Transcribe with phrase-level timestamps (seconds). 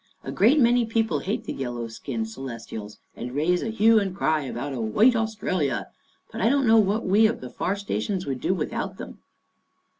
[0.23, 4.41] A great many people hate the yellow skinned Celestials and raise a hue and cry
[4.41, 5.89] about a' White Australia,'
[6.31, 9.19] but I don't know what we of the far stations would do without them."